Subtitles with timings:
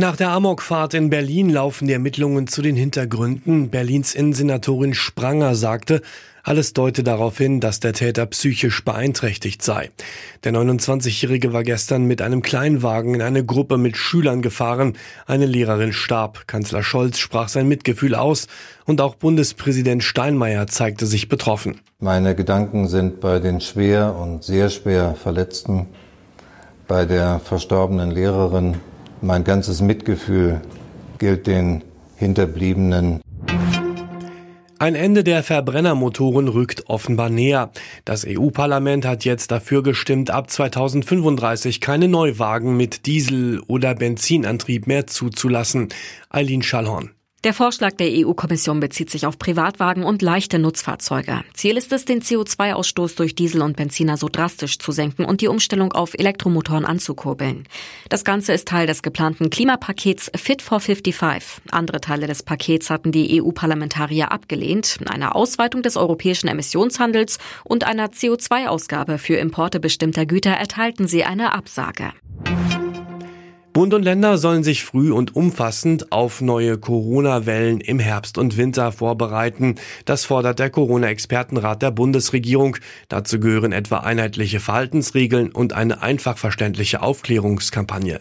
[0.00, 3.68] Nach der Amokfahrt in Berlin laufen die Ermittlungen zu den Hintergründen.
[3.68, 6.02] Berlins Innensenatorin Spranger sagte,
[6.44, 9.90] alles deute darauf hin, dass der Täter psychisch beeinträchtigt sei.
[10.44, 14.92] Der 29-Jährige war gestern mit einem Kleinwagen in eine Gruppe mit Schülern gefahren.
[15.26, 16.46] Eine Lehrerin starb.
[16.46, 18.46] Kanzler Scholz sprach sein Mitgefühl aus
[18.86, 21.80] und auch Bundespräsident Steinmeier zeigte sich betroffen.
[21.98, 25.86] Meine Gedanken sind bei den schwer und sehr schwer Verletzten,
[26.86, 28.76] bei der verstorbenen Lehrerin
[29.22, 30.60] mein ganzes Mitgefühl
[31.18, 31.82] gilt den
[32.16, 33.20] Hinterbliebenen.
[34.80, 37.72] Ein Ende der Verbrennermotoren rückt offenbar näher.
[38.04, 45.08] Das EU-Parlament hat jetzt dafür gestimmt, ab 2035 keine Neuwagen mit Diesel- oder Benzinantrieb mehr
[45.08, 45.88] zuzulassen.
[46.30, 47.10] Eileen Schallhorn.
[47.44, 51.44] Der Vorschlag der EU-Kommission bezieht sich auf Privatwagen und leichte Nutzfahrzeuge.
[51.54, 55.46] Ziel ist es, den CO2-Ausstoß durch Diesel und Benziner so drastisch zu senken und die
[55.46, 57.68] Umstellung auf Elektromotoren anzukurbeln.
[58.08, 61.62] Das Ganze ist Teil des geplanten Klimapakets Fit for 55.
[61.70, 64.98] Andere Teile des Pakets hatten die EU-Parlamentarier abgelehnt.
[65.08, 71.52] Eine Ausweitung des europäischen Emissionshandels und einer CO2-Ausgabe für Importe bestimmter Güter erteilten sie eine
[71.54, 72.12] Absage.
[73.78, 78.90] Bund und Länder sollen sich früh und umfassend auf neue Corona-Wellen im Herbst und Winter
[78.90, 79.76] vorbereiten.
[80.04, 82.78] Das fordert der Corona-Expertenrat der Bundesregierung.
[83.08, 88.18] Dazu gehören etwa einheitliche Verhaltensregeln und eine einfach verständliche Aufklärungskampagne.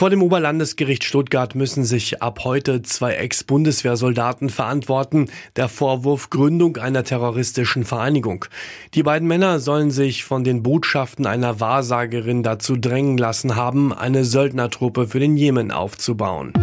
[0.00, 5.28] Vor dem Oberlandesgericht Stuttgart müssen sich ab heute zwei Ex-Bundeswehrsoldaten verantworten.
[5.56, 8.46] Der Vorwurf Gründung einer terroristischen Vereinigung.
[8.94, 14.24] Die beiden Männer sollen sich von den Botschaften einer Wahrsagerin dazu drängen lassen haben, eine
[14.24, 16.54] Söldnertruppe für den Jemen aufzubauen.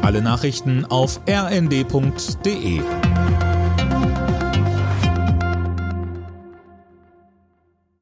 [0.00, 2.80] Alle Nachrichten auf rnd.de